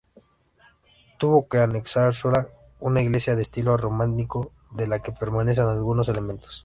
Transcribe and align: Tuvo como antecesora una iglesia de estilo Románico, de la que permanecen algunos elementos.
Tuvo 1.19 1.47
como 1.47 1.61
antecesora 1.61 2.47
una 2.79 3.03
iglesia 3.03 3.35
de 3.35 3.43
estilo 3.43 3.77
Románico, 3.77 4.51
de 4.71 4.87
la 4.87 4.97
que 5.03 5.11
permanecen 5.11 5.65
algunos 5.65 6.09
elementos. 6.09 6.59